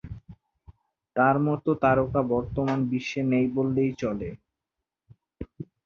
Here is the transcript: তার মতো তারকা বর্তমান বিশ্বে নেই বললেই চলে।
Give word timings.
তার 1.15 1.35
মতো 1.45 1.69
তারকা 1.83 2.21
বর্তমান 2.33 2.79
বিশ্বে 2.91 3.21
নেই 3.31 3.45
বললেই 3.55 3.91
চলে। 4.01 4.29